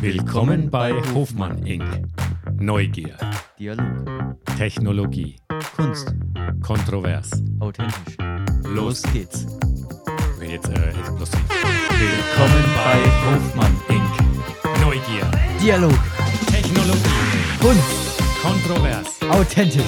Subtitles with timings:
[0.00, 1.84] Willkommen bei Hofmann Inc.
[2.58, 3.16] Neugier,
[3.58, 5.36] Dialog, Technologie,
[5.76, 6.12] Kunst,
[6.60, 7.30] kontrovers.
[7.60, 8.16] authentisch.
[8.64, 9.46] Los geht's.
[10.44, 11.40] Jetzt äh, explosiv.
[11.90, 12.98] Willkommen bei
[13.30, 14.80] Hofmann Inc.
[14.80, 15.30] Neugier,
[15.62, 15.98] Dialog,
[16.50, 17.08] Technologie,
[17.60, 19.22] Kunst, kontrovers.
[19.30, 19.82] authentisch.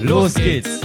[0.00, 0.80] Los geht's.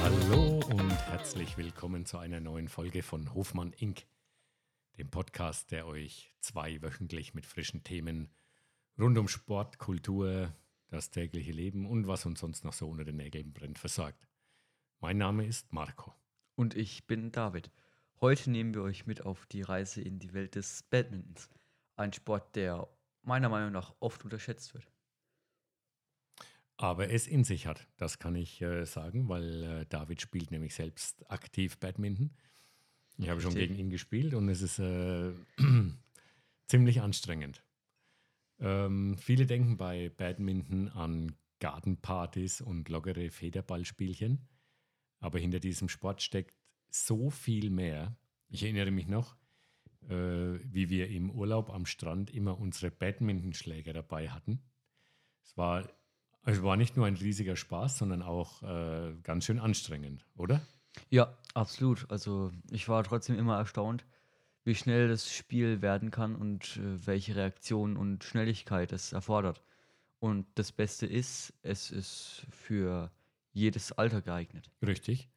[0.00, 4.04] Hallo und herzlich willkommen zu einer neuen Folge von Hofmann Inc.,
[4.98, 8.30] dem Podcast, der euch zweiwöchentlich mit frischen Themen
[8.98, 10.54] rund um Sport, Kultur,
[10.88, 14.28] das tägliche Leben und was uns sonst noch so unter den Nägeln brennt versorgt.
[15.00, 16.14] Mein Name ist Marco.
[16.54, 17.70] Und ich bin David.
[18.20, 21.48] Heute nehmen wir euch mit auf die Reise in die Welt des Badmintons.
[21.96, 22.88] Ein Sport, der
[23.22, 24.86] meiner Meinung nach oft unterschätzt wird.
[26.76, 30.74] Aber es in sich hat, das kann ich äh, sagen, weil äh, David spielt nämlich
[30.74, 32.34] selbst aktiv Badminton.
[33.18, 35.32] Ich habe schon gegen ihn gespielt und es ist äh,
[36.66, 37.62] ziemlich anstrengend.
[38.58, 44.48] Ähm, viele denken bei Badminton an Gartenpartys und lockere Federballspielchen,
[45.20, 46.56] aber hinter diesem Sport steckt
[46.90, 48.16] so viel mehr.
[48.48, 49.36] Ich erinnere mich noch,
[50.08, 54.62] äh, wie wir im Urlaub am Strand immer unsere Badmintonschläger dabei hatten.
[55.44, 55.88] Es war,
[56.44, 60.66] es war nicht nur ein riesiger Spaß, sondern auch äh, ganz schön anstrengend, oder?
[61.10, 62.10] Ja, absolut.
[62.10, 64.04] Also ich war trotzdem immer erstaunt,
[64.64, 69.62] wie schnell das Spiel werden kann und äh, welche Reaktion und Schnelligkeit es erfordert.
[70.20, 73.10] Und das Beste ist, es ist für
[73.52, 74.70] jedes Alter geeignet.
[74.86, 75.28] Richtig.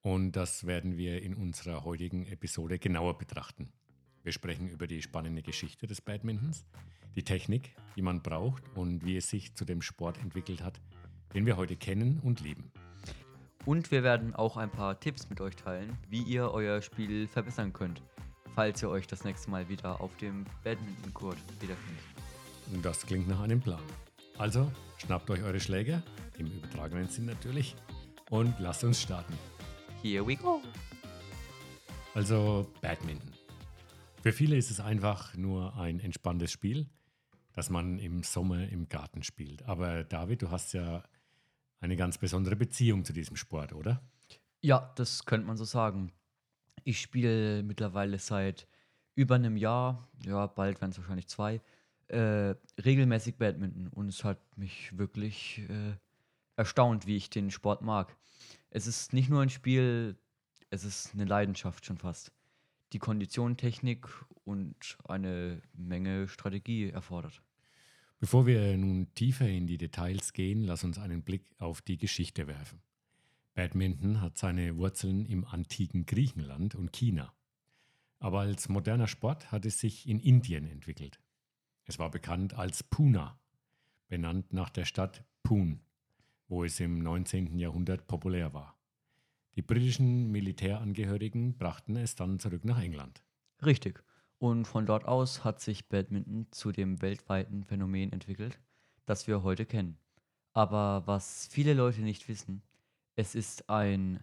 [0.00, 3.72] Und das werden wir in unserer heutigen Episode genauer betrachten.
[4.24, 6.64] Wir sprechen über die spannende Geschichte des Badmintons,
[7.14, 10.80] die Technik, die man braucht und wie es sich zu dem Sport entwickelt hat,
[11.34, 12.72] den wir heute kennen und lieben.
[13.64, 17.72] Und wir werden auch ein paar Tipps mit euch teilen, wie ihr euer Spiel verbessern
[17.72, 18.02] könnt,
[18.56, 22.04] falls ihr euch das nächste Mal wieder auf dem Badminton-Court wiederfindet.
[22.82, 23.82] Das klingt nach einem Plan.
[24.36, 26.02] Also schnappt euch eure Schläger,
[26.38, 27.76] im übertragenen Sinn natürlich,
[28.30, 29.34] und lasst uns starten.
[30.02, 30.60] Here we go!
[32.14, 33.30] Also Badminton.
[34.22, 36.88] Für viele ist es einfach nur ein entspanntes Spiel,
[37.52, 39.62] das man im Sommer im Garten spielt.
[39.62, 41.04] Aber David, du hast ja
[41.82, 44.00] eine ganz besondere Beziehung zu diesem Sport, oder?
[44.62, 46.12] Ja, das könnte man so sagen.
[46.84, 48.68] Ich spiele mittlerweile seit
[49.14, 51.60] über einem Jahr, ja, bald werden es wahrscheinlich zwei,
[52.06, 55.96] äh, regelmäßig Badminton und es hat mich wirklich äh,
[56.56, 58.16] erstaunt, wie ich den Sport mag.
[58.70, 60.16] Es ist nicht nur ein Spiel,
[60.70, 62.32] es ist eine Leidenschaft schon fast,
[62.92, 64.08] die Kondition, Technik
[64.44, 67.42] und eine Menge Strategie erfordert.
[68.22, 72.46] Bevor wir nun tiefer in die Details gehen, lass uns einen Blick auf die Geschichte
[72.46, 72.80] werfen.
[73.54, 77.34] Badminton hat seine Wurzeln im antiken Griechenland und China.
[78.20, 81.18] Aber als moderner Sport hat es sich in Indien entwickelt.
[81.84, 83.34] Es war bekannt als Pune,
[84.06, 85.80] benannt nach der Stadt Pune,
[86.46, 87.58] wo es im 19.
[87.58, 88.78] Jahrhundert populär war.
[89.56, 93.24] Die britischen Militärangehörigen brachten es dann zurück nach England.
[93.66, 94.04] Richtig.
[94.42, 98.58] Und von dort aus hat sich Badminton zu dem weltweiten Phänomen entwickelt,
[99.06, 99.96] das wir heute kennen.
[100.52, 102.60] Aber was viele Leute nicht wissen,
[103.14, 104.18] es ist ein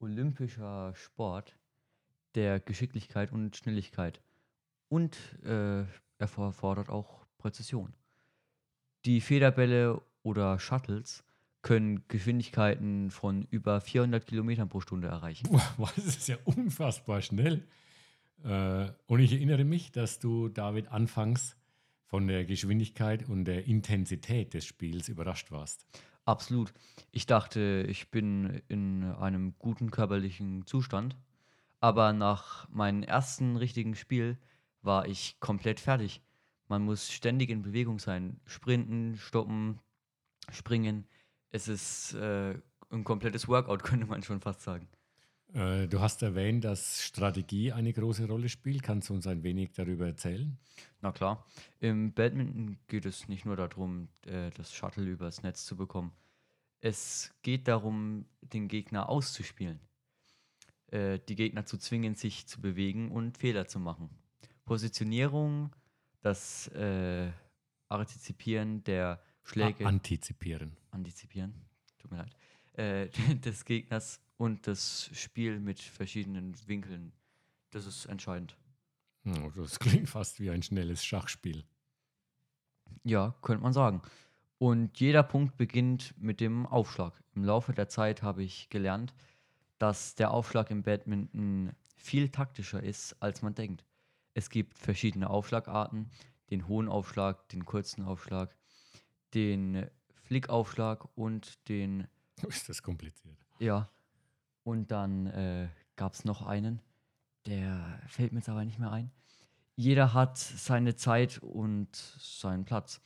[0.00, 1.56] olympischer Sport
[2.34, 4.20] der Geschicklichkeit und Schnelligkeit.
[4.88, 5.88] Und äh, er
[6.18, 7.94] erfordert auch Präzision.
[9.04, 11.22] Die Federbälle oder Shuttles
[11.62, 15.46] können Geschwindigkeiten von über 400 Kilometern pro Stunde erreichen.
[15.76, 17.62] Wow, das ist ja unfassbar schnell.
[18.44, 21.56] Äh, Und ich erinnere mich, dass du, David, anfangs
[22.06, 25.86] von der Geschwindigkeit und der Intensität des Spiels überrascht warst.
[26.24, 26.72] Absolut.
[27.10, 31.16] Ich dachte, ich bin in einem guten körperlichen Zustand,
[31.80, 34.38] aber nach meinem ersten richtigen Spiel
[34.82, 36.22] war ich komplett fertig.
[36.68, 39.80] Man muss ständig in Bewegung sein, sprinten, stoppen,
[40.50, 41.06] springen.
[41.50, 42.54] Es ist äh,
[42.90, 44.88] ein komplettes Workout, könnte man schon fast sagen.
[45.54, 48.82] Äh, Du hast erwähnt, dass Strategie eine große Rolle spielt.
[48.82, 50.58] Kannst du uns ein wenig darüber erzählen?
[51.00, 51.46] Na klar,
[51.80, 56.12] im Badminton geht es nicht nur darum, äh, das Shuttle übers Netz zu bekommen.
[56.80, 59.80] Es geht darum, den Gegner auszuspielen.
[60.88, 64.10] Äh, die Gegner zu zwingen, sich zu bewegen und Fehler zu machen.
[64.64, 65.74] Positionierung,
[66.20, 67.30] das äh,
[67.88, 69.84] Antizipieren der Schläge.
[69.84, 70.76] A- Antizipieren.
[70.92, 71.52] antizipieren,
[71.98, 72.36] tut mir leid,
[72.74, 73.08] äh,
[73.40, 77.12] des Gegners und das Spiel mit verschiedenen Winkeln.
[77.70, 78.56] Das ist entscheidend.
[79.24, 81.62] Oh, Das klingt fast wie ein schnelles Schachspiel.
[83.04, 84.02] Ja, könnte man sagen.
[84.58, 87.22] Und jeder Punkt beginnt mit dem Aufschlag.
[87.36, 89.14] Im Laufe der Zeit habe ich gelernt,
[89.78, 93.84] dass der Aufschlag im Badminton viel taktischer ist, als man denkt.
[94.34, 96.10] Es gibt verschiedene Aufschlagarten,
[96.50, 98.56] den hohen Aufschlag, den kurzen Aufschlag,
[99.34, 99.86] den
[100.24, 102.08] Flickaufschlag und den,
[102.48, 103.38] Ist das kompliziert?
[103.60, 103.88] ja,
[104.64, 106.80] und dann äh, gab es noch einen,
[107.46, 109.10] der fällt mir jetzt aber nicht mehr ein.
[109.74, 113.00] Jeder hat seine Zeit und seinen Platz.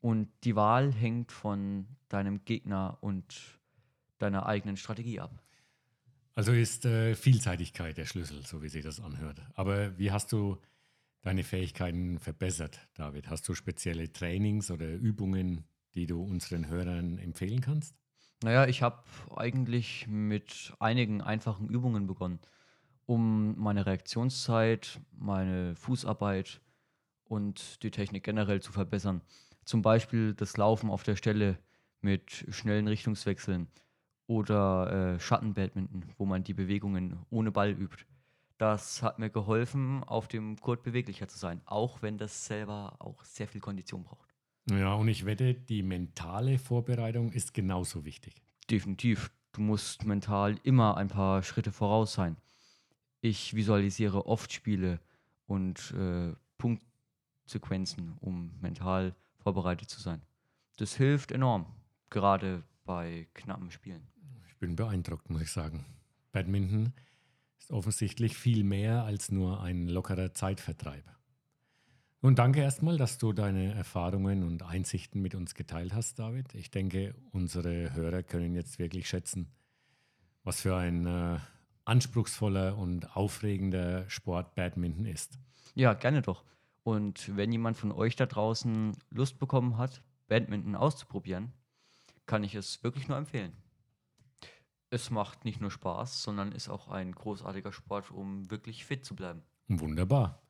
[0.00, 3.58] Und die Wahl hängt von deinem Gegner und
[4.18, 5.42] deiner eigenen Strategie ab.
[6.34, 9.40] Also ist äh, Vielseitigkeit der Schlüssel, so wie sich das anhört.
[9.54, 10.58] Aber wie hast du
[11.22, 13.28] deine Fähigkeiten verbessert, David?
[13.28, 15.64] Hast du spezielle Trainings oder Übungen,
[15.94, 17.94] die du unseren Hörern empfehlen kannst?
[18.44, 18.98] Naja, ich habe
[19.34, 22.40] eigentlich mit einigen einfachen Übungen begonnen,
[23.06, 26.60] um meine Reaktionszeit, meine Fußarbeit
[27.24, 29.22] und die Technik generell zu verbessern.
[29.64, 31.58] Zum Beispiel das Laufen auf der Stelle
[32.02, 33.68] mit schnellen Richtungswechseln
[34.26, 38.04] oder äh, Schattenbadminton, wo man die Bewegungen ohne Ball übt.
[38.58, 43.24] Das hat mir geholfen, auf dem Court beweglicher zu sein, auch wenn das selber auch
[43.24, 44.33] sehr viel Kondition braucht.
[44.70, 48.42] Ja, und ich wette, die mentale Vorbereitung ist genauso wichtig.
[48.70, 49.30] Definitiv.
[49.52, 52.36] Du musst mental immer ein paar Schritte voraus sein.
[53.20, 55.00] Ich visualisiere oft Spiele
[55.46, 60.22] und äh, Punktsequenzen, um mental vorbereitet zu sein.
[60.76, 61.66] Das hilft enorm,
[62.10, 64.08] gerade bei knappen Spielen.
[64.48, 65.84] Ich bin beeindruckt, muss ich sagen.
[66.32, 66.92] Badminton
[67.58, 71.04] ist offensichtlich viel mehr als nur ein lockerer Zeitvertreib.
[72.24, 76.54] Und danke erstmal, dass du deine Erfahrungen und Einsichten mit uns geteilt hast, David.
[76.54, 79.52] Ich denke, unsere Hörer können jetzt wirklich schätzen,
[80.42, 81.38] was für ein äh,
[81.84, 85.38] anspruchsvoller und aufregender Sport Badminton ist.
[85.74, 86.44] Ja, gerne doch.
[86.82, 91.52] Und wenn jemand von euch da draußen Lust bekommen hat, Badminton auszuprobieren,
[92.24, 93.52] kann ich es wirklich nur empfehlen.
[94.88, 99.14] Es macht nicht nur Spaß, sondern ist auch ein großartiger Sport, um wirklich fit zu
[99.14, 99.42] bleiben.
[99.68, 100.40] Wunderbar.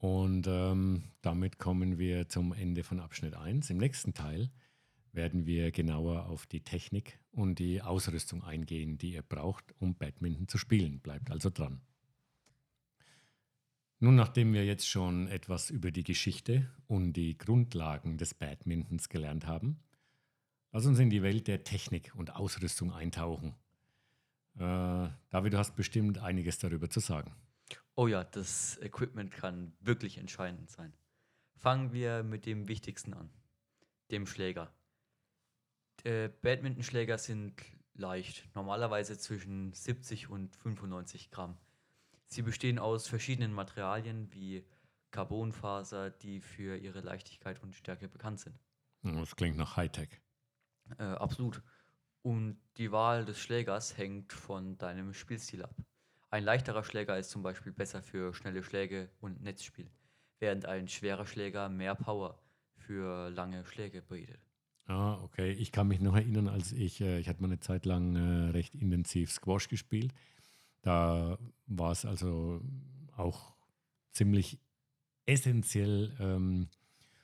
[0.00, 3.68] Und ähm, damit kommen wir zum Ende von Abschnitt 1.
[3.68, 4.50] Im nächsten Teil
[5.12, 10.48] werden wir genauer auf die Technik und die Ausrüstung eingehen, die ihr braucht, um Badminton
[10.48, 11.00] zu spielen.
[11.00, 11.82] Bleibt also dran.
[13.98, 19.46] Nun, nachdem wir jetzt schon etwas über die Geschichte und die Grundlagen des Badmintons gelernt
[19.46, 19.80] haben,
[20.72, 23.54] lass uns in die Welt der Technik und Ausrüstung eintauchen.
[24.54, 27.34] Äh, David, du hast bestimmt einiges darüber zu sagen.
[27.94, 30.92] Oh ja, das Equipment kann wirklich entscheidend sein.
[31.56, 33.30] Fangen wir mit dem Wichtigsten an,
[34.10, 34.72] dem Schläger.
[36.04, 37.54] Äh, Badmintonschläger sind
[37.94, 41.58] leicht, normalerweise zwischen 70 und 95 Gramm.
[42.26, 44.64] Sie bestehen aus verschiedenen Materialien wie
[45.10, 48.58] Carbonfaser, die für ihre Leichtigkeit und Stärke bekannt sind.
[49.02, 50.20] Das klingt nach Hightech.
[50.98, 51.62] Äh, absolut.
[52.22, 55.74] Und die Wahl des Schlägers hängt von deinem Spielstil ab.
[56.30, 59.90] Ein leichterer Schläger ist zum Beispiel besser für schnelle Schläge und Netzspiel,
[60.38, 62.40] während ein schwerer Schläger mehr Power
[62.76, 64.40] für lange Schläge bietet.
[64.86, 65.52] Ah, okay.
[65.52, 68.50] Ich kann mich noch erinnern, als ich, äh, ich hatte mal eine Zeit lang äh,
[68.50, 70.12] recht intensiv Squash gespielt.
[70.82, 72.60] Da war es also
[73.16, 73.54] auch
[74.12, 74.58] ziemlich
[75.26, 76.68] essentiell, ähm,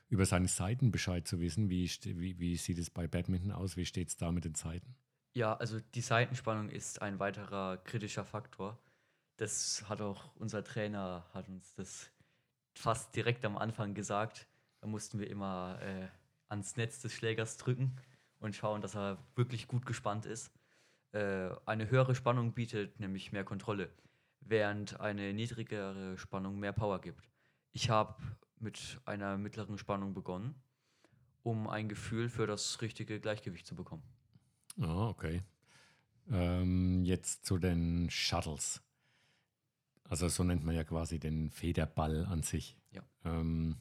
[0.08, 1.70] über seine Seiten Bescheid zu wissen.
[1.70, 3.76] Wie, wie, wie sieht es bei Badminton aus?
[3.76, 4.94] Wie steht es da mit den Seiten?
[5.34, 8.78] Ja, also die Seitenspannung ist ein weiterer kritischer Faktor.
[9.36, 12.10] Das hat auch unser Trainer, hat uns das
[12.74, 14.46] fast direkt am Anfang gesagt.
[14.80, 16.08] Da mussten wir immer äh,
[16.48, 17.96] ans Netz des Schlägers drücken
[18.38, 20.52] und schauen, dass er wirklich gut gespannt ist.
[21.12, 23.90] Äh, eine höhere Spannung bietet nämlich mehr Kontrolle,
[24.40, 27.28] während eine niedrigere Spannung mehr Power gibt.
[27.72, 28.16] Ich habe
[28.58, 30.54] mit einer mittleren Spannung begonnen,
[31.42, 34.02] um ein Gefühl für das richtige Gleichgewicht zu bekommen.
[34.80, 35.42] Ah, okay.
[36.30, 38.82] Ähm, jetzt zu den Shuttles.
[40.08, 42.76] Also so nennt man ja quasi den Federball an sich.
[42.92, 43.02] Ja.
[43.24, 43.76] Ähm,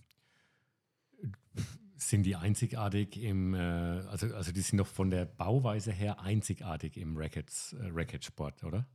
[1.97, 6.97] sind die einzigartig im, äh, also, also die sind doch von der Bauweise her einzigartig
[6.97, 8.85] im Rackets, äh, Racketsport, oder?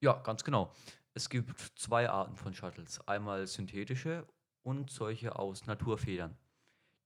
[0.00, 0.74] Ja, ganz genau.
[1.14, 3.06] Es gibt zwei Arten von Shuttles.
[3.06, 4.26] Einmal synthetische
[4.62, 6.36] und solche aus Naturfedern.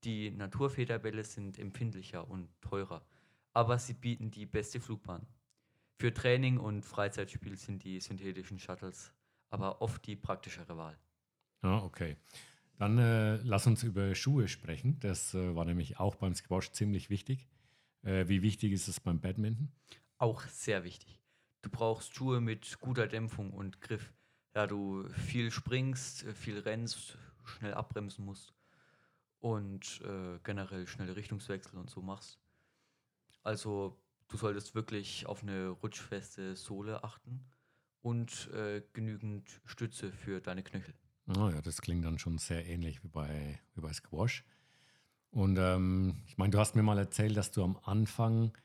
[0.04, 3.04] Die Naturfederbälle sind empfindlicher und teurer,
[3.52, 5.26] aber sie bieten die beste Flugbahn.
[5.98, 9.12] Für Training und Freizeitspiel sind die synthetischen Shuttles
[9.50, 10.98] aber oft die praktischere Wahl.
[11.62, 12.16] Ah, okay.
[12.78, 14.98] Dann äh, lass uns über Schuhe sprechen.
[15.00, 17.48] Das äh, war nämlich auch beim Squash ziemlich wichtig.
[18.02, 19.72] Äh, wie wichtig ist es beim Badminton?
[20.18, 21.20] Auch sehr wichtig.
[21.62, 24.12] Du brauchst Schuhe mit guter Dämpfung und Griff,
[24.52, 28.54] da du viel springst, äh, viel rennst, schnell abbremsen musst
[29.40, 32.38] und äh, generell schnelle Richtungswechsel und so machst.
[33.42, 33.98] Also
[34.28, 37.44] du solltest wirklich auf eine rutschfeste Sohle achten
[38.06, 40.94] und äh, genügend Stütze für deine Knöchel.
[41.36, 44.44] Oh ja, das klingt dann schon sehr ähnlich wie bei, wie bei Squash.
[45.32, 48.56] Und ähm, ich meine, du hast mir mal erzählt, dass du am Anfang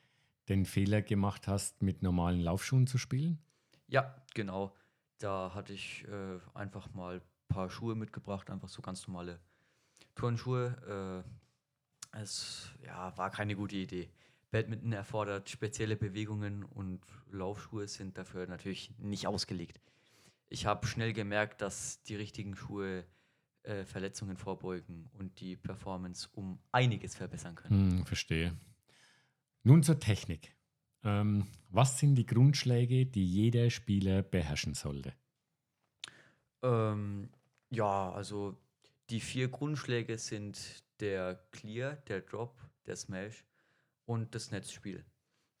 [0.48, 3.40] den Fehler gemacht hast, mit normalen Laufschuhen zu spielen.
[3.88, 4.76] Ja, genau.
[5.18, 9.40] Da hatte ich äh, einfach mal ein paar Schuhe mitgebracht, einfach so ganz normale
[10.14, 11.24] Turnschuhe.
[12.14, 14.08] Äh, es ja, war keine gute Idee.
[14.52, 19.80] Badminton erfordert spezielle Bewegungen und Laufschuhe sind dafür natürlich nicht ausgelegt.
[20.48, 23.04] Ich habe schnell gemerkt, dass die richtigen Schuhe
[23.62, 27.98] äh, Verletzungen vorbeugen und die Performance um einiges verbessern können.
[27.98, 28.54] Hm, verstehe.
[29.62, 30.54] Nun zur Technik.
[31.02, 35.14] Ähm, was sind die Grundschläge, die jeder Spieler beherrschen sollte?
[36.62, 37.30] Ähm,
[37.70, 38.58] ja, also
[39.08, 43.44] die vier Grundschläge sind der Clear, der Drop, der Smash
[44.04, 45.04] und das Netzspiel.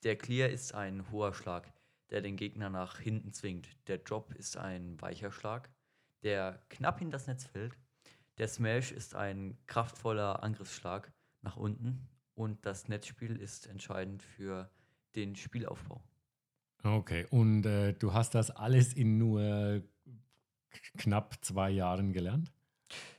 [0.04, 1.72] Der Clear ist ein hoher Schlag,
[2.10, 3.68] der den Gegner nach hinten zwingt.
[3.88, 5.70] Der Drop ist ein weicher Schlag,
[6.22, 7.76] der knapp in das Netz fällt.
[8.38, 14.70] Der Smash ist ein kraftvoller Angriffsschlag nach unten und das Netzspiel ist entscheidend für
[15.14, 16.02] den Spielaufbau.
[16.82, 19.82] Okay, und äh, du hast das alles in nur
[20.96, 22.52] knapp zwei Jahren gelernt?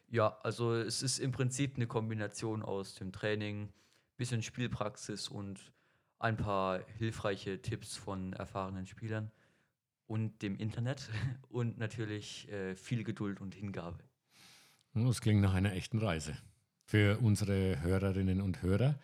[0.09, 3.71] Ja, also es ist im Prinzip eine Kombination aus dem Training,
[4.17, 5.73] bisschen Spielpraxis und
[6.19, 9.31] ein paar hilfreiche Tipps von erfahrenen Spielern
[10.07, 11.09] und dem Internet
[11.49, 13.99] und natürlich äh, viel Geduld und Hingabe.
[14.93, 16.37] Das klingt nach einer echten Reise.
[16.83, 18.99] Für unsere Hörerinnen und Hörer,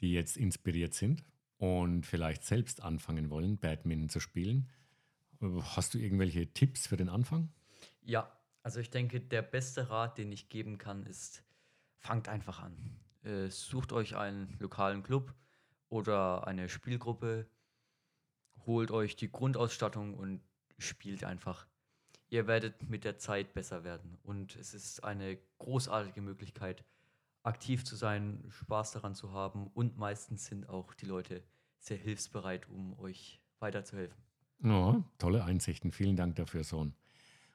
[0.00, 1.24] die jetzt inspiriert sind
[1.58, 4.70] und vielleicht selbst anfangen wollen, Badminton zu spielen,
[5.40, 7.52] hast du irgendwelche Tipps für den Anfang?
[8.02, 11.44] Ja, also ich denke, der beste Rat, den ich geben kann, ist,
[11.98, 12.74] fangt einfach an.
[13.24, 15.34] Äh, sucht euch einen lokalen Club
[15.88, 17.46] oder eine Spielgruppe,
[18.66, 20.40] holt euch die Grundausstattung und
[20.78, 21.66] spielt einfach.
[22.28, 26.84] Ihr werdet mit der Zeit besser werden und es ist eine großartige Möglichkeit,
[27.42, 31.42] aktiv zu sein, Spaß daran zu haben und meistens sind auch die Leute
[31.78, 34.18] sehr hilfsbereit, um euch weiterzuhelfen.
[34.62, 35.92] Ja, tolle Einsichten.
[35.92, 36.94] Vielen Dank dafür, Sohn.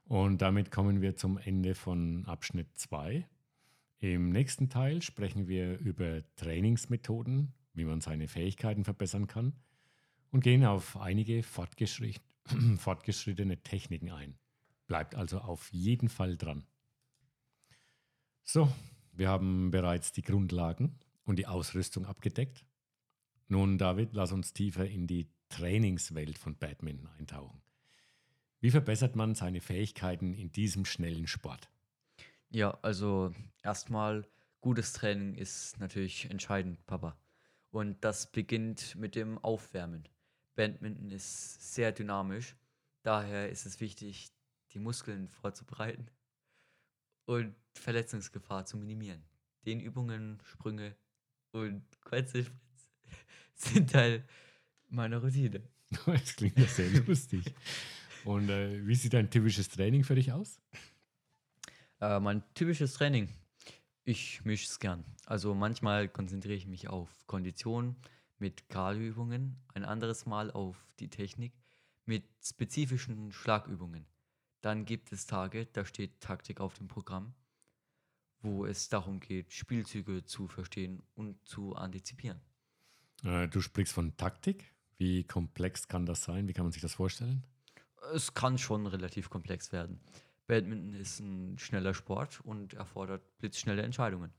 [0.06, 3.28] Und damit kommen wir zum Ende von Abschnitt 2.
[4.00, 9.52] Im nächsten Teil sprechen wir über Trainingsmethoden, wie man seine Fähigkeiten verbessern kann
[10.32, 11.44] und gehen auf einige
[12.78, 14.38] fortgeschrittene Techniken ein.
[14.88, 16.64] Bleibt also auf jeden Fall dran.
[18.44, 18.72] So,
[19.12, 22.66] wir haben bereits die Grundlagen und die Ausrüstung abgedeckt.
[23.50, 27.62] Nun, David, lass uns tiefer in die Trainingswelt von Badminton eintauchen.
[28.62, 31.70] Wie verbessert man seine Fähigkeiten in diesem schnellen Sport?
[32.52, 34.28] Ja, also erstmal
[34.62, 37.18] gutes Training ist natürlich entscheidend, Papa.
[37.72, 40.08] Und das beginnt mit dem Aufwärmen.
[40.56, 42.56] Badminton ist sehr dynamisch,
[43.04, 44.32] daher ist es wichtig,
[44.72, 46.10] die Muskeln vorzubereiten
[47.26, 49.24] und Verletzungsgefahr zu minimieren.
[49.66, 50.96] Den Übungen, Sprünge
[51.52, 52.52] und Kreuzhilfe
[53.56, 54.26] sind Teil
[54.90, 55.62] meiner Routine.
[56.06, 57.44] Das klingt ja sehr lustig.
[58.24, 60.60] Und äh, wie sieht ein typisches Training für dich aus?
[62.02, 63.30] Äh, mein typisches Training.
[64.06, 65.04] Ich mische es gern.
[65.26, 67.96] Also manchmal konzentriere ich mich auf Kondition
[68.40, 71.54] mit Kardioübungen, ein anderes Mal auf die Technik
[72.06, 74.06] mit spezifischen Schlagübungen.
[74.62, 77.34] Dann gibt es Tage, da steht Taktik auf dem Programm,
[78.42, 82.40] wo es darum geht, Spielzüge zu verstehen und zu antizipieren.
[83.24, 84.74] Äh, du sprichst von Taktik.
[84.98, 86.48] Wie komplex kann das sein?
[86.48, 87.44] Wie kann man sich das vorstellen?
[88.14, 90.02] Es kann schon relativ komplex werden.
[90.50, 94.34] Badminton ist ein schneller Sport und erfordert blitzschnelle Entscheidungen.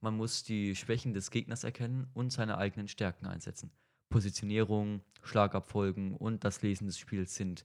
[0.00, 3.72] Man muss die Schwächen des Gegners erkennen und seine eigenen Stärken einsetzen.
[4.08, 7.64] Positionierung, Schlagabfolgen und das Lesen des Spiels sind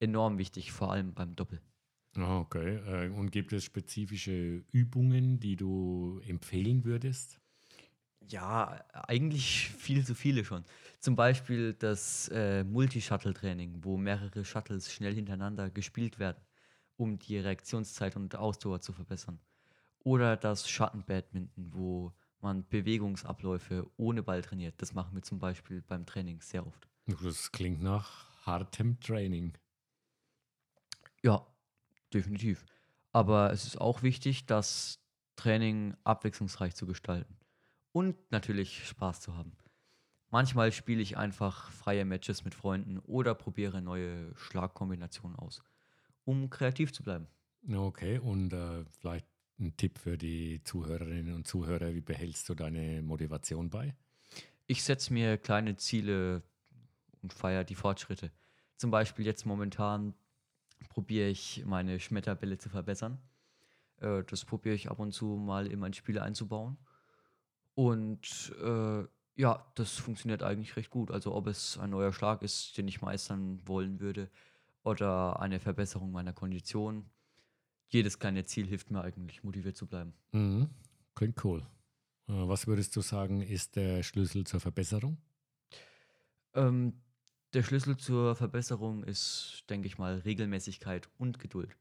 [0.00, 1.62] enorm wichtig, vor allem beim Doppel.
[2.14, 3.06] Ah, okay.
[3.06, 7.40] Äh, und gibt es spezifische Übungen, die du empfehlen würdest?
[8.28, 10.64] Ja, eigentlich viel zu viele schon.
[10.98, 16.36] Zum Beispiel das äh, Multi-Shuttle-Training, wo mehrere Shuttles schnell hintereinander gespielt werden,
[17.00, 19.40] um die Reaktionszeit und Ausdauer zu verbessern.
[20.00, 24.74] Oder das Schattenbadminton, wo man Bewegungsabläufe ohne Ball trainiert.
[24.82, 26.86] Das machen wir zum Beispiel beim Training sehr oft.
[27.06, 29.54] Das klingt nach hartem Training.
[31.22, 31.46] Ja,
[32.12, 32.66] definitiv.
[33.12, 35.00] Aber es ist auch wichtig, das
[35.36, 37.38] Training abwechslungsreich zu gestalten
[37.92, 39.56] und natürlich Spaß zu haben.
[40.28, 45.62] Manchmal spiele ich einfach freie Matches mit Freunden oder probiere neue Schlagkombinationen aus,
[46.24, 47.26] um kreativ zu bleiben.
[47.72, 49.26] Okay, und äh, vielleicht
[49.58, 53.94] ein Tipp für die Zuhörerinnen und Zuhörer, wie behältst du deine Motivation bei?
[54.66, 56.42] Ich setze mir kleine Ziele
[57.22, 58.30] und feiere die Fortschritte.
[58.76, 60.14] Zum Beispiel jetzt momentan
[60.88, 63.18] probiere ich meine Schmetterbälle zu verbessern.
[64.00, 66.78] Äh, das probiere ich ab und zu mal in mein Spiel einzubauen.
[67.74, 69.04] Und äh,
[69.36, 71.10] ja, das funktioniert eigentlich recht gut.
[71.10, 74.30] Also ob es ein neuer Schlag ist, den ich meistern wollen würde,
[74.82, 77.10] oder eine Verbesserung meiner Kondition.
[77.88, 80.14] Jedes kleine Ziel hilft mir eigentlich, motiviert zu bleiben.
[80.32, 80.70] Mhm.
[81.14, 81.60] Klingt cool.
[82.28, 85.18] Äh, was würdest du sagen, ist der Schlüssel zur Verbesserung?
[86.54, 87.00] Ähm,
[87.52, 91.76] der Schlüssel zur Verbesserung ist, denke ich mal, Regelmäßigkeit und Geduld.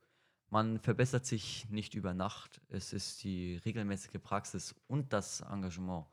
[0.49, 2.59] Man verbessert sich nicht über Nacht.
[2.69, 6.07] Es ist die regelmäßige Praxis und das Engagement,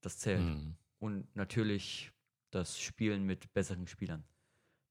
[0.00, 0.40] das zählt.
[0.40, 0.76] Mhm.
[0.98, 2.10] Und natürlich
[2.50, 4.24] das Spielen mit besseren Spielern.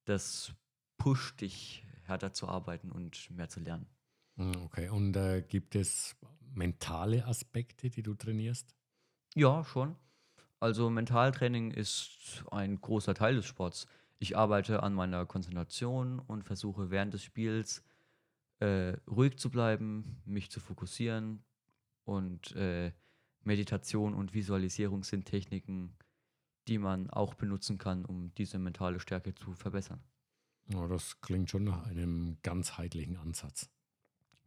[0.05, 0.53] Das
[0.97, 3.87] pusht dich, härter zu arbeiten und mehr zu lernen.
[4.35, 6.15] Mhm, Okay, und äh, gibt es
[6.53, 8.75] mentale Aspekte, die du trainierst?
[9.35, 9.95] Ja, schon.
[10.59, 13.87] Also Mentaltraining ist ein großer Teil des Sports.
[14.19, 17.83] Ich arbeite an meiner Konzentration und versuche während des Spiels
[18.59, 21.43] äh, ruhig zu bleiben, mich zu fokussieren.
[22.05, 22.93] Und äh,
[23.43, 25.97] Meditation und Visualisierung sind Techniken,
[26.67, 30.03] die man auch benutzen kann, um diese mentale Stärke zu verbessern.
[30.67, 33.69] Ja, das klingt schon nach einem ganzheitlichen Ansatz.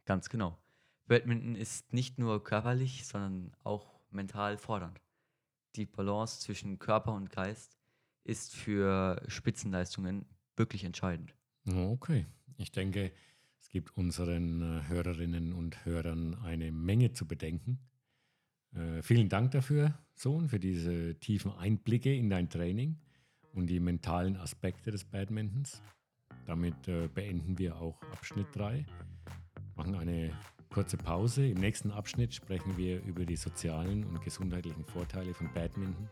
[0.05, 0.59] Ganz genau.
[1.07, 5.01] Badminton ist nicht nur körperlich, sondern auch mental fordernd.
[5.77, 7.79] Die Balance zwischen Körper und Geist
[8.25, 11.35] ist für Spitzenleistungen wirklich entscheidend.
[11.67, 13.13] Okay, ich denke,
[13.61, 17.79] es gibt unseren äh, Hörerinnen und Hörern eine Menge zu bedenken.
[18.75, 22.99] Äh, vielen Dank dafür, Sohn, für diese tiefen Einblicke in dein Training
[23.53, 25.83] und die mentalen Aspekte des Badmintons.
[26.47, 28.85] Damit äh, beenden wir auch Abschnitt 3,
[29.77, 30.33] machen eine
[30.71, 31.47] kurze Pause.
[31.47, 36.09] Im nächsten Abschnitt sprechen wir über die sozialen und gesundheitlichen Vorteile von Badminton.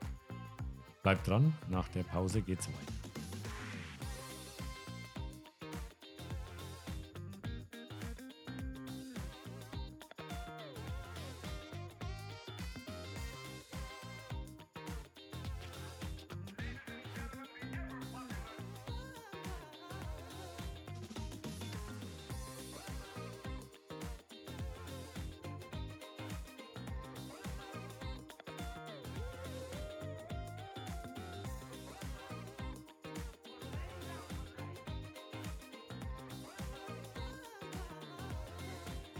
[1.02, 3.15] Bleibt dran, nach der Pause geht's weiter.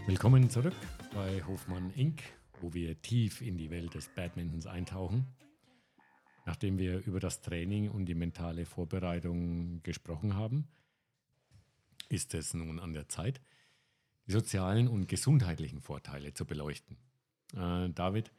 [0.07, 0.73] Willkommen zurück
[1.13, 2.23] bei Hofmann Inc.,
[2.61, 5.27] wo wir tief in die Welt des Badmintons eintauchen.
[6.45, 10.69] Nachdem wir über das Training und die mentale Vorbereitung gesprochen haben,
[12.07, 13.41] ist es nun an der Zeit,
[14.25, 16.95] die sozialen und gesundheitlichen Vorteile zu beleuchten.
[17.53, 18.31] Äh, David,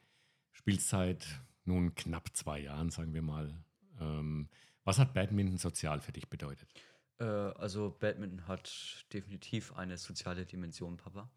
[0.52, 1.26] spielt seit
[1.66, 3.62] nun knapp zwei Jahren, sagen wir mal.
[4.00, 4.48] Ähm,
[4.84, 6.70] was hat Badminton sozial für dich bedeutet?
[7.18, 11.28] Äh, also Badminton hat definitiv eine soziale Dimension, Papa.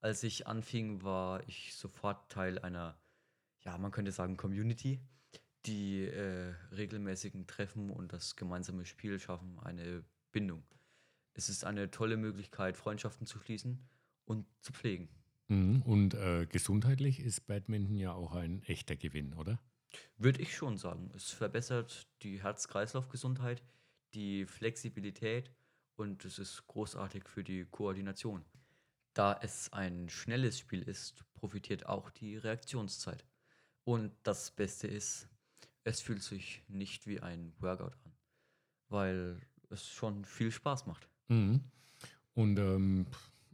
[0.00, 2.98] Als ich anfing, war ich sofort Teil einer,
[3.60, 5.00] ja, man könnte sagen, Community.
[5.66, 10.62] Die äh, regelmäßigen Treffen und das gemeinsame Spiel schaffen eine Bindung.
[11.34, 13.88] Es ist eine tolle Möglichkeit, Freundschaften zu schließen
[14.24, 15.08] und zu pflegen.
[15.48, 15.82] Mhm.
[15.82, 19.60] Und äh, gesundheitlich ist Badminton ja auch ein echter Gewinn, oder?
[20.16, 21.10] Würde ich schon sagen.
[21.14, 23.62] Es verbessert die Herz-Kreislauf-Gesundheit,
[24.14, 25.50] die Flexibilität
[25.96, 28.44] und es ist großartig für die Koordination.
[29.14, 33.24] Da es ein schnelles Spiel ist, profitiert auch die Reaktionszeit.
[33.84, 35.28] Und das Beste ist,
[35.84, 38.12] es fühlt sich nicht wie ein Workout an,
[38.88, 39.40] weil
[39.70, 41.08] es schon viel Spaß macht.
[41.28, 41.62] Mhm.
[42.34, 43.06] Und ähm,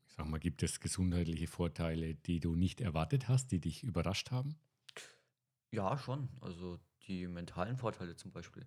[0.06, 4.30] ich sag mal, gibt es gesundheitliche Vorteile, die du nicht erwartet hast, die dich überrascht
[4.30, 4.56] haben?
[5.70, 6.28] Ja, schon.
[6.40, 8.66] Also die mentalen Vorteile zum Beispiel.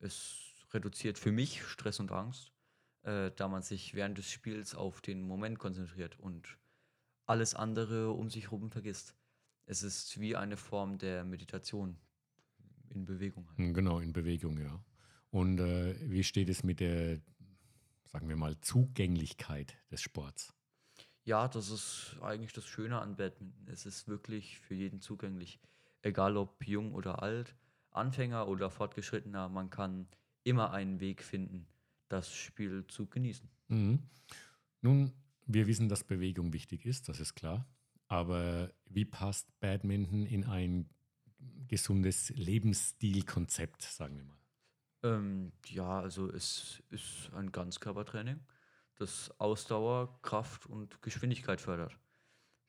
[0.00, 2.52] Es reduziert für mich Stress und Angst,
[3.06, 6.58] äh, da man sich während des Spiels auf den Moment konzentriert und
[7.24, 9.14] alles andere um sich herum vergisst.
[9.64, 11.96] Es ist wie eine Form der Meditation
[12.90, 13.48] in Bewegung.
[13.48, 13.74] Halt.
[13.74, 14.84] Genau, in Bewegung, ja.
[15.30, 17.20] Und äh, wie steht es mit der,
[18.04, 20.52] sagen wir mal, Zugänglichkeit des Sports?
[21.24, 23.68] Ja, das ist eigentlich das Schöne an Badminton.
[23.68, 25.60] Es ist wirklich für jeden zugänglich.
[26.02, 27.56] Egal ob jung oder alt,
[27.90, 30.06] Anfänger oder Fortgeschrittener, man kann
[30.44, 31.66] immer einen Weg finden,
[32.08, 33.48] das Spiel zu genießen.
[33.68, 34.02] Mhm.
[34.80, 35.12] Nun,
[35.46, 37.66] wir wissen, dass Bewegung wichtig ist, das ist klar.
[38.08, 40.88] Aber wie passt Badminton in ein
[41.68, 44.38] gesundes Lebensstilkonzept, sagen wir mal?
[45.02, 48.40] Ähm, ja, also es ist ein Ganzkörpertraining,
[48.96, 51.98] das Ausdauer, Kraft und Geschwindigkeit fördert.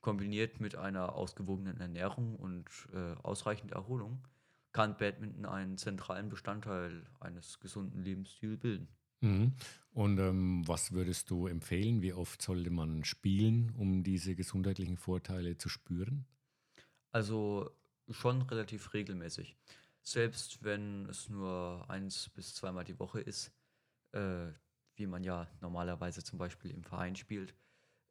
[0.02, 4.28] Kombiniert mit einer ausgewogenen Ernährung und äh, ausreichend Erholung
[4.72, 8.88] kann Badminton einen zentralen Bestandteil eines gesunden Lebensstils bilden.
[9.22, 9.54] Mhm.
[9.92, 12.02] Und ähm, was würdest du empfehlen?
[12.02, 16.26] Wie oft sollte man spielen, um diese gesundheitlichen Vorteile zu spüren?
[17.12, 17.72] Also
[18.10, 19.56] schon relativ regelmäßig.
[20.04, 23.52] Selbst wenn es nur eins bis zweimal die Woche ist,
[24.12, 24.48] äh,
[24.96, 27.56] wie man ja normalerweise zum Beispiel im Verein spielt,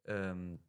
[0.05, 0.59] ähm,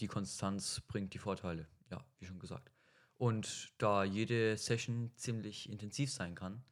[0.00, 2.72] die Konstanz bringt die Vorteile, ja, wie schon gesagt.
[3.16, 6.62] Und da jede Session ziemlich intensiv sein kann,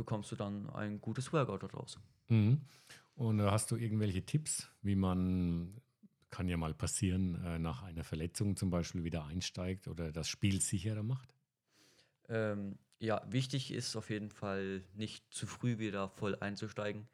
[0.00, 2.00] bekommst du dann ein gutes Workout daraus.
[2.28, 2.62] Mhm.
[3.16, 5.78] Und äh, hast du irgendwelche Tipps, wie man,
[6.30, 10.62] kann ja mal passieren, äh, nach einer Verletzung zum Beispiel wieder einsteigt oder das Spiel
[10.62, 11.34] sicherer macht?
[12.30, 17.06] Ähm, ja, wichtig ist auf jeden Fall nicht zu früh wieder voll einzusteigen.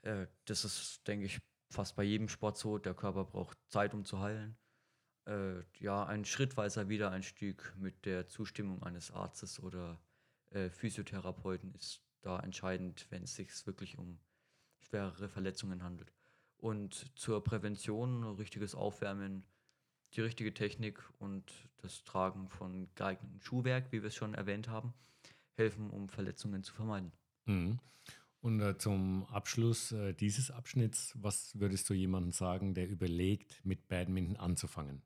[0.00, 2.78] Äh, das ist, denke ich, fast bei jedem Sport so.
[2.78, 4.56] Der Körper braucht Zeit, um zu heilen.
[5.26, 10.00] Äh, ja, ein schrittweiser Wiedereinstieg mit der Zustimmung eines Arztes oder
[10.54, 14.18] äh, Physiotherapeuten ist da entscheidend, wenn es sich wirklich um
[14.80, 16.12] schwerere Verletzungen handelt.
[16.56, 19.44] Und zur Prävention, richtiges Aufwärmen,
[20.14, 24.94] die richtige Technik und das Tragen von geeignetem Schuhwerk, wie wir es schon erwähnt haben,
[25.54, 27.12] helfen, um Verletzungen zu vermeiden.
[27.46, 27.80] Mhm.
[28.40, 33.88] Und äh, zum Abschluss äh, dieses Abschnitts, was würdest du jemandem sagen, der überlegt, mit
[33.88, 35.02] Badminton anzufangen?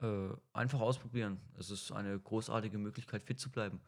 [0.00, 1.40] Äh, einfach ausprobieren.
[1.58, 3.80] Es ist eine großartige Möglichkeit, fit zu bleiben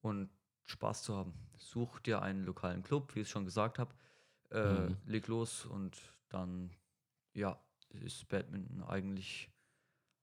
[0.00, 0.30] und
[0.66, 1.34] Spaß zu haben.
[1.56, 3.94] Such dir einen lokalen Club, wie ich es schon gesagt habe.
[4.50, 4.96] Äh, Mhm.
[5.06, 5.96] leg los und
[6.28, 6.70] dann,
[7.34, 7.58] ja,
[7.90, 9.50] ist Badminton eigentlich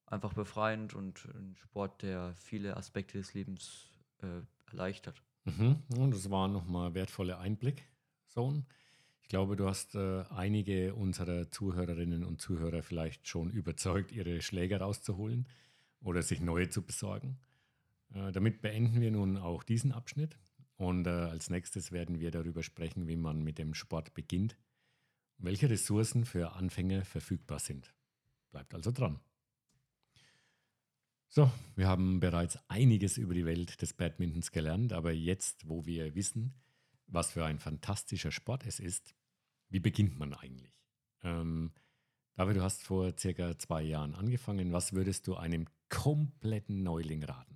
[0.07, 3.89] einfach befreiend und ein Sport, der viele Aspekte des Lebens
[4.21, 5.21] äh, erleichtert.
[5.45, 5.83] Mhm.
[5.97, 7.87] Und das war nochmal wertvoller Einblick,
[8.27, 8.65] Sohn.
[9.21, 14.81] Ich glaube, du hast äh, einige unserer Zuhörerinnen und Zuhörer vielleicht schon überzeugt, ihre Schläger
[14.81, 15.47] rauszuholen
[16.01, 17.39] oder sich neue zu besorgen.
[18.15, 20.39] Äh, damit beenden wir nun auch diesen Abschnitt.
[20.77, 24.57] Und äh, als nächstes werden wir darüber sprechen, wie man mit dem Sport beginnt
[25.37, 27.93] welche Ressourcen für Anfänger verfügbar sind.
[28.51, 29.19] Bleibt also dran.
[31.27, 36.15] So, wir haben bereits einiges über die Welt des Badmintons gelernt, aber jetzt, wo wir
[36.15, 36.53] wissen,
[37.07, 39.13] was für ein fantastischer Sport es ist,
[39.69, 40.81] wie beginnt man eigentlich?
[41.23, 41.73] Ähm,
[42.35, 44.71] David, du hast vor circa zwei Jahren angefangen.
[44.71, 47.54] Was würdest du einem kompletten Neuling raten?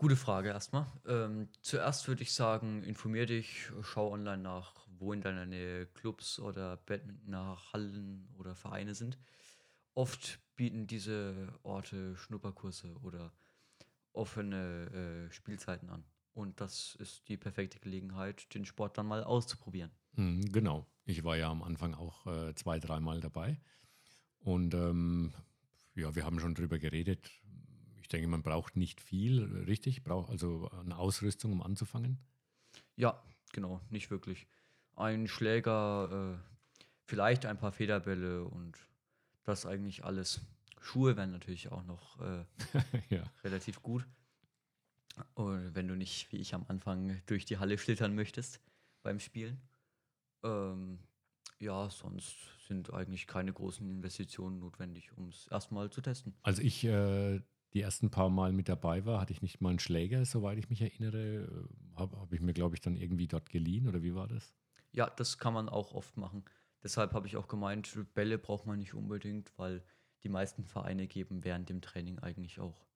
[0.00, 0.86] Gute Frage erstmal.
[1.06, 6.40] Ähm, zuerst würde ich sagen, informier dich, schau online nach, wo in deiner Nähe Clubs
[6.40, 9.18] oder Badminton-Hallen oder Vereine sind.
[9.92, 13.30] Oft bieten diese Orte Schnupperkurse oder
[14.14, 16.02] offene äh, Spielzeiten an.
[16.32, 19.90] Und das ist die perfekte Gelegenheit, den Sport dann mal auszuprobieren.
[20.14, 20.86] Hm, genau.
[21.04, 23.60] Ich war ja am Anfang auch äh, zwei, dreimal dabei.
[24.38, 25.34] Und ähm,
[25.94, 27.30] ja, wir haben schon drüber geredet.
[28.10, 30.02] Ich denke, man braucht nicht viel, richtig?
[30.02, 32.18] Braucht also eine Ausrüstung, um anzufangen.
[32.96, 34.48] Ja, genau, nicht wirklich.
[34.96, 38.76] Ein Schläger, äh, vielleicht ein paar Federbälle und
[39.44, 40.40] das eigentlich alles.
[40.80, 42.44] Schuhe wären natürlich auch noch äh,
[43.10, 43.22] ja.
[43.44, 44.04] relativ gut.
[45.34, 48.60] Und wenn du nicht, wie ich am Anfang, durch die Halle schlittern möchtest
[49.04, 49.60] beim Spielen.
[50.42, 50.98] Ähm,
[51.60, 52.34] ja, sonst
[52.66, 56.34] sind eigentlich keine großen Investitionen notwendig, um es erstmal zu testen.
[56.42, 57.40] Als ich äh,
[57.72, 60.70] die ersten paar Mal mit dabei war, hatte ich nicht mal einen Schläger, soweit ich
[60.70, 61.68] mich erinnere.
[61.94, 64.52] Habe hab ich mir, glaube ich, dann irgendwie dort geliehen oder wie war das?
[64.92, 66.44] Ja, das kann man auch oft machen.
[66.82, 69.84] Deshalb habe ich auch gemeint, Bälle braucht man nicht unbedingt, weil
[70.22, 72.86] die meisten Vereine geben während dem Training eigentlich auch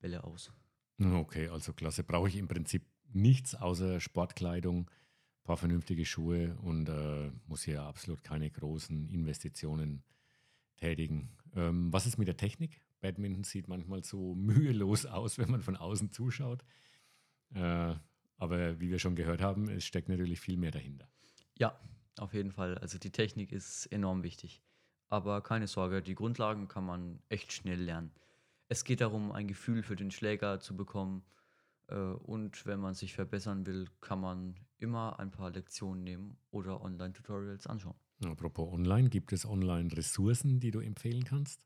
[0.00, 0.52] Bälle aus.
[0.98, 2.04] Okay, also klasse.
[2.04, 7.82] Brauche ich im Prinzip nichts außer Sportkleidung, ein paar vernünftige Schuhe und äh, muss hier
[7.82, 10.04] absolut keine großen Investitionen
[10.76, 11.36] tätigen.
[11.54, 12.80] Ähm, was ist mit der Technik?
[13.02, 16.64] Badminton sieht manchmal so mühelos aus, wenn man von außen zuschaut.
[17.54, 17.94] Äh,
[18.38, 21.06] aber wie wir schon gehört haben, es steckt natürlich viel mehr dahinter.
[21.58, 21.78] Ja,
[22.18, 22.78] auf jeden Fall.
[22.78, 24.62] Also die Technik ist enorm wichtig.
[25.08, 28.10] Aber keine Sorge, die Grundlagen kann man echt schnell lernen.
[28.68, 31.22] Es geht darum, ein Gefühl für den Schläger zu bekommen.
[31.88, 36.80] Äh, und wenn man sich verbessern will, kann man immer ein paar Lektionen nehmen oder
[36.80, 37.96] Online-Tutorials anschauen.
[38.24, 41.60] Apropos online, gibt es online Ressourcen, die du empfehlen kannst?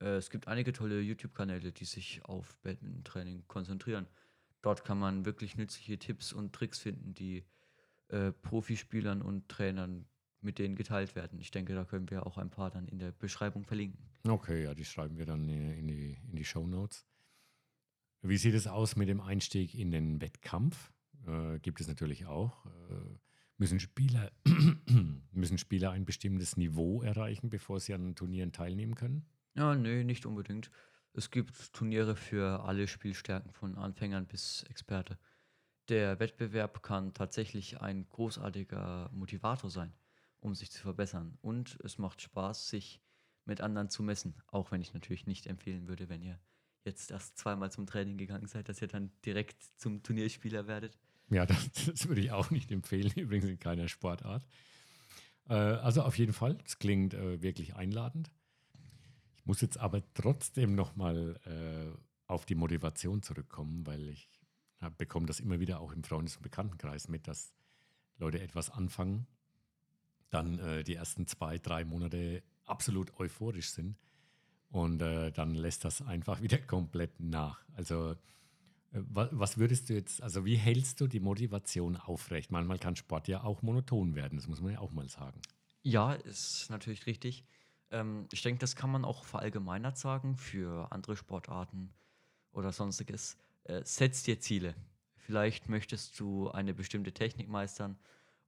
[0.00, 4.06] Äh, Es gibt einige tolle YouTube-Kanäle, die sich auf Badminton-Training konzentrieren.
[4.62, 7.44] Dort kann man wirklich nützliche Tipps und Tricks finden, die
[8.08, 10.06] äh, Profispielern und Trainern
[10.40, 11.38] mit denen geteilt werden.
[11.38, 13.98] Ich denke, da können wir auch ein paar dann in der Beschreibung verlinken.
[14.26, 17.06] Okay, ja, die schreiben wir dann äh, in die, in die Show Notes.
[18.22, 20.92] Wie sieht es aus mit dem Einstieg in den Wettkampf?
[21.26, 22.64] Äh, gibt es natürlich auch.
[22.66, 23.18] Äh,
[23.58, 24.32] müssen, Spieler,
[25.32, 29.26] müssen Spieler ein bestimmtes Niveau erreichen, bevor sie an Turnieren teilnehmen können?
[29.54, 30.70] Ja, nee, nicht unbedingt.
[31.12, 35.18] Es gibt Turniere für alle Spielstärken von Anfängern bis Experte.
[35.88, 39.92] Der Wettbewerb kann tatsächlich ein großartiger Motivator sein,
[40.40, 41.38] um sich zu verbessern.
[41.40, 43.00] Und es macht Spaß, sich
[43.44, 44.34] mit anderen zu messen.
[44.48, 46.40] Auch wenn ich natürlich nicht empfehlen würde, wenn ihr
[46.84, 50.98] jetzt erst zweimal zum Training gegangen seid, dass ihr dann direkt zum Turnierspieler werdet.
[51.30, 54.46] Ja, das, das würde ich auch nicht empfehlen, übrigens in keiner Sportart.
[55.48, 58.30] Äh, also auf jeden Fall, es klingt äh, wirklich einladend.
[59.44, 64.28] Muss jetzt aber trotzdem nochmal äh, auf die Motivation zurückkommen, weil ich
[64.98, 67.52] bekomme das immer wieder auch im Freundes- und Bekanntenkreis mit, dass
[68.18, 69.26] Leute etwas anfangen,
[70.30, 73.96] dann äh, die ersten zwei, drei Monate absolut euphorisch sind
[74.70, 77.64] und äh, dann lässt das einfach wieder komplett nach.
[77.74, 78.16] Also äh,
[78.92, 82.50] was würdest du jetzt, also wie hältst du die Motivation aufrecht?
[82.50, 85.40] Manchmal kann Sport ja auch monoton werden, das muss man ja auch mal sagen.
[85.82, 87.44] Ja, ist natürlich richtig.
[87.90, 91.92] Ähm, ich denke, das kann man auch verallgemeinert sagen für andere Sportarten
[92.52, 93.36] oder sonstiges.
[93.64, 94.74] Äh, setz dir Ziele.
[95.16, 97.98] Vielleicht möchtest du eine bestimmte Technik meistern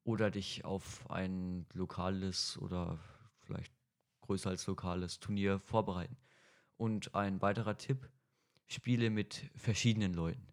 [0.05, 2.99] oder dich auf ein lokales oder
[3.41, 3.73] vielleicht
[4.21, 6.17] größer als lokales Turnier vorbereiten.
[6.77, 8.11] Und ein weiterer Tipp,
[8.67, 10.47] spiele mit verschiedenen Leuten.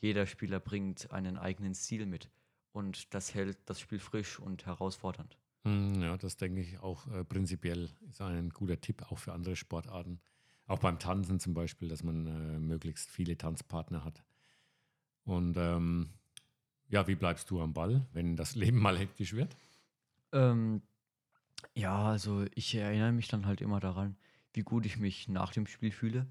[0.00, 2.30] Jeder Spieler bringt einen eigenen Stil mit
[2.72, 5.36] und das hält das Spiel frisch und herausfordernd.
[5.64, 9.56] Hm, ja, das denke ich auch äh, prinzipiell ist ein guter Tipp, auch für andere
[9.56, 10.20] Sportarten.
[10.66, 14.22] Auch beim Tanzen zum Beispiel, dass man äh, möglichst viele Tanzpartner hat.
[15.24, 16.10] Und ähm,
[16.88, 19.56] ja, wie bleibst du am Ball, wenn das Leben mal hektisch wird?
[20.32, 20.82] Ähm,
[21.74, 24.16] ja, also ich erinnere mich dann halt immer daran,
[24.52, 26.26] wie gut ich mich nach dem Spiel fühle.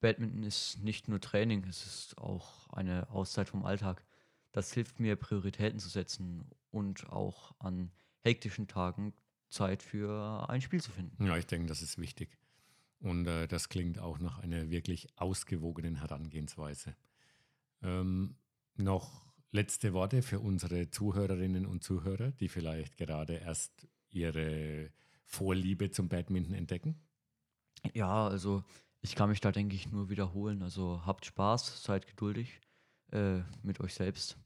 [0.00, 4.04] Badminton ist nicht nur Training, es ist auch eine Auszeit vom Alltag.
[4.50, 7.90] Das hilft mir, Prioritäten zu setzen und auch an
[8.22, 9.12] hektischen Tagen
[9.50, 11.26] Zeit für ein Spiel zu finden.
[11.26, 12.38] Ja, ich denke, das ist wichtig.
[13.00, 16.96] Und äh, das klingt auch nach einer wirklich ausgewogenen Herangehensweise.
[17.82, 18.36] Ähm,
[18.76, 24.90] noch letzte Worte für unsere Zuhörerinnen und Zuhörer, die vielleicht gerade erst ihre
[25.24, 27.00] Vorliebe zum Badminton entdecken?
[27.94, 28.64] Ja, also
[29.00, 30.62] ich kann mich da, denke ich, nur wiederholen.
[30.62, 32.60] Also habt Spaß, seid geduldig
[33.10, 34.38] äh, mit euch selbst.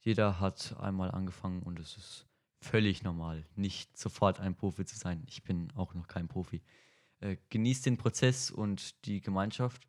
[0.00, 2.27] Jeder hat einmal angefangen und es ist
[2.60, 5.22] völlig normal, nicht sofort ein Profi zu sein.
[5.28, 6.62] Ich bin auch noch kein Profi.
[7.20, 9.88] Äh, genießt den Prozess und die Gemeinschaft,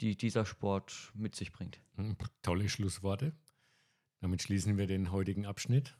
[0.00, 1.80] die dieser Sport mit sich bringt.
[1.96, 3.32] Hm, tolle Schlussworte.
[4.20, 5.96] Damit schließen wir den heutigen Abschnitt.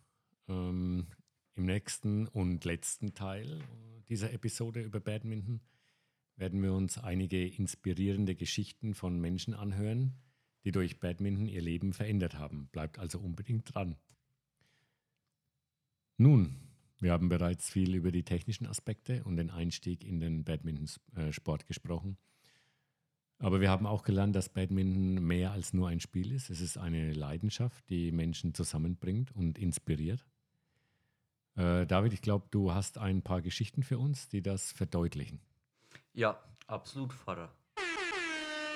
[0.49, 1.07] Ähm,
[1.55, 3.63] Im nächsten und letzten Teil
[4.09, 5.61] dieser Episode über Badminton
[6.37, 10.15] werden wir uns einige inspirierende Geschichten von Menschen anhören,
[10.65, 12.69] die durch Badminton ihr Leben verändert haben.
[12.73, 13.97] Bleibt also unbedingt dran.
[16.17, 16.57] Nun,
[16.99, 22.17] wir haben bereits viel über die technischen Aspekte und den Einstieg in den Badminton-Sport gesprochen.
[23.39, 26.49] Aber wir haben auch gelernt, dass Badminton mehr als nur ein Spiel ist.
[26.49, 30.25] Es ist eine Leidenschaft, die Menschen zusammenbringt und inspiriert.
[31.55, 35.41] Äh, David, ich glaube, du hast ein paar Geschichten für uns, die das verdeutlichen.
[36.15, 37.53] Ja, absolut, Vater.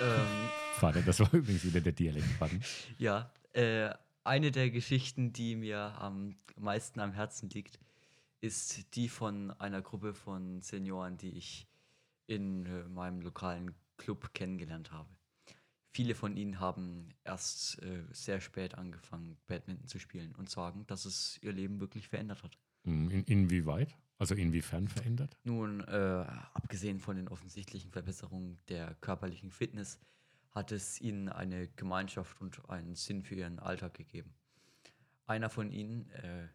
[0.03, 2.26] Ähm, Vater, das war übrigens wieder der Dialekt.
[2.98, 3.90] ja, äh,
[4.24, 7.78] eine der Geschichten, die mir am meisten am Herzen liegt,
[8.40, 11.66] ist die von einer Gruppe von Senioren, die ich
[12.26, 15.09] in äh, meinem lokalen Club kennengelernt habe.
[15.92, 21.04] Viele von ihnen haben erst äh, sehr spät angefangen, Badminton zu spielen und sagen, dass
[21.04, 22.56] es ihr Leben wirklich verändert hat.
[22.85, 23.96] Hm, in, inwieweit?
[24.18, 25.37] Also inwiefern verändert?
[25.44, 29.98] Nun, äh, abgesehen von den offensichtlichen Verbesserungen der körperlichen Fitness,
[30.51, 34.35] hat es ihnen eine Gemeinschaft und einen Sinn für ihren Alltag gegeben.
[35.27, 36.49] Einer von ihnen, äh,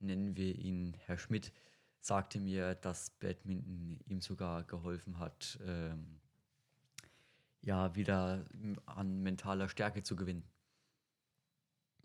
[0.00, 1.52] nennen wir ihn Herr Schmidt,
[2.00, 6.20] sagte mir, dass Badminton ihm sogar geholfen hat, ähm,
[7.60, 8.44] ja, wieder
[8.86, 10.44] an mentaler Stärke zu gewinnen.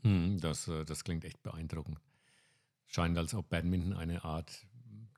[0.01, 1.99] Hm, das, äh, das klingt echt beeindruckend.
[2.87, 4.67] Scheint, als ob Badminton eine Art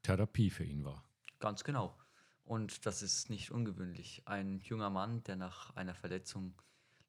[0.04, 1.04] Therapie für ihn war.
[1.40, 1.98] Ganz genau.
[2.46, 4.22] Und das ist nicht ungewöhnlich.
[4.26, 6.54] Ein junger Mann, der nach einer Verletzung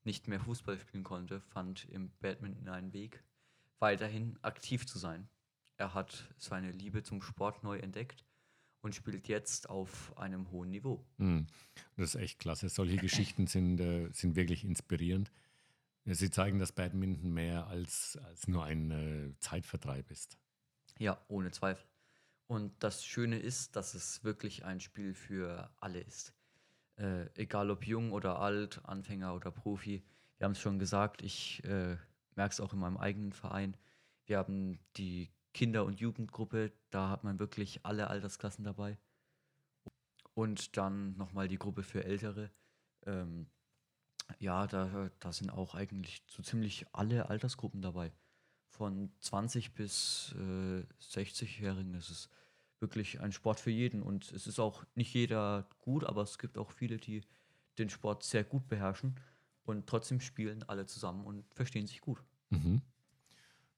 [0.02, 3.22] nicht mehr Fußball spielen konnte, fand im Badminton einen Weg,
[3.78, 5.28] weiterhin aktiv zu sein.
[5.76, 8.24] Er hat seine Liebe zum Sport neu entdeckt
[8.80, 11.04] und spielt jetzt auf einem hohen Niveau.
[11.18, 11.42] Mm,
[11.96, 12.70] das ist echt klasse.
[12.70, 15.30] Solche Geschichten sind, äh, sind wirklich inspirierend.
[16.06, 20.38] Sie zeigen, dass Badminton mehr als, als nur ein äh, Zeitvertreib ist.
[20.98, 21.84] Ja, ohne Zweifel.
[22.48, 26.32] Und das Schöne ist, dass es wirklich ein Spiel für alle ist.
[26.96, 30.04] Äh, egal ob jung oder alt, Anfänger oder Profi.
[30.38, 31.96] Wir haben es schon gesagt, ich äh,
[32.36, 33.76] merke es auch in meinem eigenen Verein.
[34.26, 38.98] Wir haben die Kinder- und Jugendgruppe, da hat man wirklich alle Altersklassen dabei.
[40.34, 42.50] Und dann nochmal die Gruppe für Ältere.
[43.06, 43.48] Ähm,
[44.40, 48.12] Ja, da, da sind auch eigentlich so ziemlich alle Altersgruppen dabei.
[48.68, 51.94] Von 20 bis äh, 60-Jährigen.
[51.94, 52.30] Es ist
[52.80, 54.02] wirklich ein Sport für jeden.
[54.02, 57.22] Und es ist auch nicht jeder gut, aber es gibt auch viele, die
[57.78, 59.14] den Sport sehr gut beherrschen.
[59.64, 62.22] Und trotzdem spielen alle zusammen und verstehen sich gut.
[62.50, 62.82] Mhm.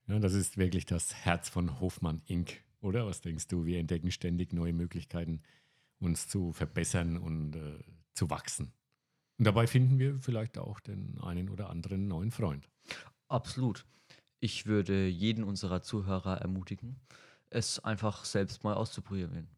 [0.07, 3.07] Ja, das ist wirklich das Herz von Hofmann Inc., oder?
[3.07, 3.65] Was denkst du?
[3.65, 5.43] Wir entdecken ständig neue Möglichkeiten,
[5.99, 7.83] uns zu verbessern und äh,
[8.15, 8.73] zu wachsen.
[9.39, 12.69] Und dabei finden wir vielleicht auch den einen oder anderen neuen Freund.
[13.29, 13.85] Absolut.
[14.41, 17.01] Ich würde jeden unserer Zuhörer ermutigen,
[17.51, 19.49] es einfach selbst mal auszuprobieren.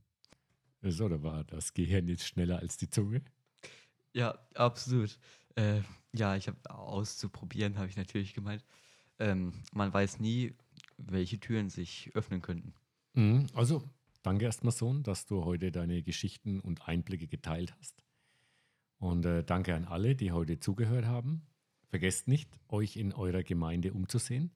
[0.83, 3.23] So, da war das Gehirn jetzt schneller als die Zunge?
[4.15, 5.19] Ja, absolut.
[5.55, 5.83] Äh,
[6.15, 8.65] ja, ich habe auszuprobieren, habe ich natürlich gemeint.
[9.19, 10.55] Ähm, man weiß nie,
[10.97, 12.73] welche Türen sich öffnen könnten.
[13.13, 13.83] Mhm, also,
[14.23, 18.03] danke erstmal, Sohn, dass du heute deine Geschichten und Einblicke geteilt hast.
[18.99, 21.47] Und äh, danke an alle, die heute zugehört haben.
[21.89, 24.53] Vergesst nicht, euch in eurer Gemeinde umzusehen.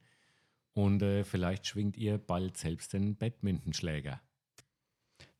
[0.74, 4.20] Und äh, vielleicht schwingt ihr bald selbst den Badmintonschläger.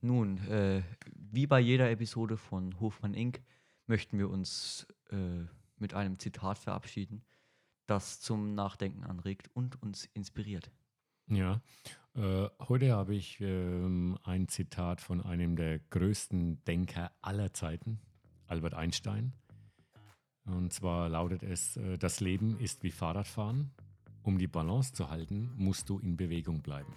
[0.00, 0.82] Nun, äh,
[1.14, 3.42] wie bei jeder Episode von Hofmann Inc.
[3.86, 5.44] möchten wir uns äh,
[5.76, 7.24] mit einem Zitat verabschieden,
[7.86, 10.70] das zum Nachdenken anregt und uns inspiriert.
[11.26, 11.62] Ja,
[12.14, 17.98] äh, heute habe ich ähm, ein Zitat von einem der größten Denker aller Zeiten,
[18.46, 19.32] Albert Einstein.
[20.44, 23.72] Und zwar lautet es, äh, das Leben ist wie Fahrradfahren.
[24.24, 26.94] Um die Balance zu halten, musst du in Bewegung bleiben.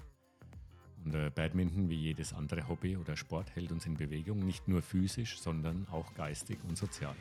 [1.04, 4.82] Und äh, Badminton, wie jedes andere Hobby oder Sport, hält uns in Bewegung, nicht nur
[4.82, 7.16] physisch, sondern auch geistig und sozial.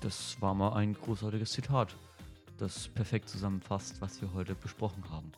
[0.00, 1.96] Das war mal ein großartiges Zitat,
[2.58, 5.30] das perfekt zusammenfasst, was wir heute besprochen haben.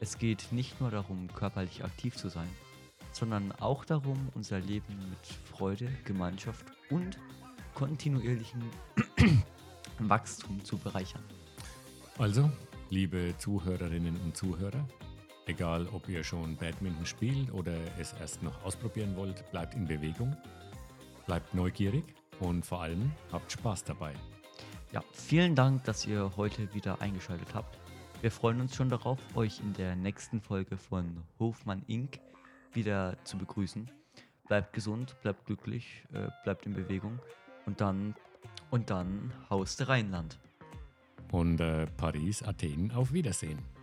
[0.00, 2.48] Es geht nicht nur darum, körperlich aktiv zu sein,
[3.10, 7.18] sondern auch darum, unser Leben mit Freude, Gemeinschaft und
[7.74, 8.62] kontinuierlichem
[9.98, 11.24] Wachstum zu bereichern.
[12.16, 12.50] Also,
[12.90, 14.86] liebe Zuhörerinnen und Zuhörer,
[15.46, 20.34] egal ob ihr schon Badminton spielt oder es erst noch ausprobieren wollt, bleibt in Bewegung,
[21.26, 22.04] bleibt neugierig
[22.40, 24.14] und vor allem habt Spaß dabei.
[24.92, 27.78] Ja, vielen Dank, dass ihr heute wieder eingeschaltet habt.
[28.22, 32.18] Wir freuen uns schon darauf, euch in der nächsten Folge von Hofmann Inc.
[32.72, 33.90] wieder zu begrüßen.
[34.48, 37.18] Bleibt gesund, bleibt glücklich, äh, bleibt in Bewegung
[37.66, 38.14] und dann
[38.70, 40.38] und dann Haus Rheinland.
[41.32, 43.77] Und äh, Paris, Athen, auf Wiedersehen.